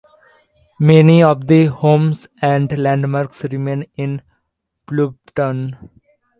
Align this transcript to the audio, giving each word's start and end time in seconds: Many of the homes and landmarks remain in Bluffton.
Many 0.79 1.21
of 1.21 1.45
the 1.45 1.65
homes 1.67 2.27
and 2.41 2.75
landmarks 2.75 3.43
remain 3.43 3.85
in 3.95 4.23
Bluffton. 4.87 5.77